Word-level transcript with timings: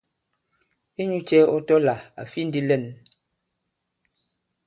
Inyūcɛ̄ 1.01 1.41
ɔ 1.55 1.57
tɔ̄ 1.67 1.79
là 1.85 1.95
à 2.19 2.21
fi 2.31 2.41
ndī 2.47 2.61
lɛ᷇n? 2.69 2.85